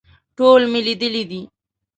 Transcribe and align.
ټول 0.37 0.61
مې 0.71 0.79
لیدلي 0.87 1.23
دي. 1.29 1.41